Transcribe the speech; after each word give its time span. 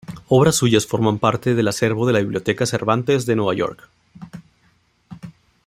Obras 0.29 0.55
suyas 0.55 0.87
forman 0.87 1.19
parte 1.19 1.53
del 1.53 1.67
acervo 1.67 2.07
de 2.07 2.13
la 2.13 2.17
Biblioteca 2.21 2.65
Cervantes 2.65 3.27
de 3.27 3.35
Nueva 3.35 3.53
York. 3.53 3.87